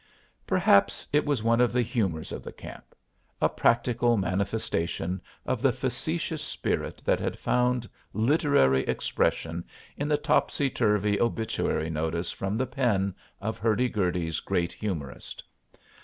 Perhaps 0.47 1.05
it 1.13 1.27
was 1.27 1.43
one 1.43 1.61
of 1.61 1.71
the 1.71 1.83
humors 1.83 2.31
of 2.31 2.41
the 2.41 2.51
camp 2.51 2.95
a 3.39 3.47
practical 3.47 4.17
manifestation 4.17 5.21
of 5.45 5.61
the 5.61 5.71
facetious 5.71 6.41
spirit 6.41 7.03
that 7.05 7.19
had 7.19 7.37
found 7.37 7.87
literary 8.11 8.81
expression 8.87 9.63
in 9.95 10.07
the 10.07 10.17
topsy 10.17 10.71
turvy 10.71 11.19
obituary 11.21 11.91
notice 11.91 12.31
from 12.31 12.57
the 12.57 12.65
pen 12.65 13.13
of 13.39 13.59
Hurdy 13.59 13.89
Gurdy's 13.89 14.39
great 14.39 14.73
humorist. 14.73 15.43